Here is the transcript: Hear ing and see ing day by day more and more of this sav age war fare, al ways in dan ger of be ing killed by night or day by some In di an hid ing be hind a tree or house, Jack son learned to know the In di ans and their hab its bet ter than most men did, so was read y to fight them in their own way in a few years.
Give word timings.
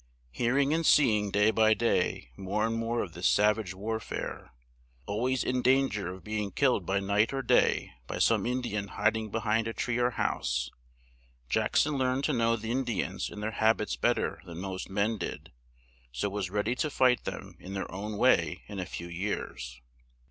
Hear 0.31 0.57
ing 0.57 0.73
and 0.73 0.83
see 0.83 1.15
ing 1.15 1.29
day 1.29 1.51
by 1.51 1.75
day 1.75 2.31
more 2.35 2.65
and 2.65 2.75
more 2.75 3.03
of 3.03 3.13
this 3.13 3.27
sav 3.27 3.59
age 3.59 3.75
war 3.75 3.99
fare, 3.99 4.51
al 5.07 5.21
ways 5.21 5.43
in 5.43 5.61
dan 5.61 5.91
ger 5.91 6.11
of 6.11 6.23
be 6.23 6.41
ing 6.41 6.49
killed 6.53 6.87
by 6.87 6.99
night 6.99 7.31
or 7.33 7.43
day 7.43 7.91
by 8.07 8.17
some 8.17 8.47
In 8.47 8.61
di 8.61 8.75
an 8.75 8.87
hid 8.87 9.15
ing 9.15 9.29
be 9.29 9.37
hind 9.41 9.67
a 9.67 9.73
tree 9.73 9.99
or 9.99 10.09
house, 10.09 10.71
Jack 11.49 11.77
son 11.77 11.99
learned 11.99 12.23
to 12.23 12.33
know 12.33 12.55
the 12.55 12.71
In 12.71 12.83
di 12.83 13.03
ans 13.03 13.29
and 13.29 13.43
their 13.43 13.51
hab 13.51 13.79
its 13.79 13.95
bet 13.95 14.15
ter 14.15 14.39
than 14.43 14.57
most 14.57 14.89
men 14.89 15.19
did, 15.19 15.51
so 16.11 16.29
was 16.29 16.49
read 16.49 16.65
y 16.65 16.73
to 16.73 16.89
fight 16.89 17.25
them 17.25 17.55
in 17.59 17.75
their 17.75 17.91
own 17.93 18.17
way 18.17 18.63
in 18.67 18.79
a 18.79 18.87
few 18.87 19.07
years. 19.07 19.81